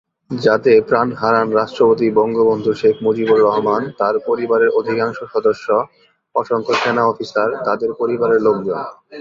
[0.31, 5.67] যাতে প্রাণ হারান রাষ্ট্রপতি বঙ্গবন্ধু শেখ মুজিবুর রহমান, তার পরিবারের অধিকাংশ সদস্য,
[6.35, 8.79] অসংখ্য সেনা অফিসার, তাদের পরিবারের লোকজন।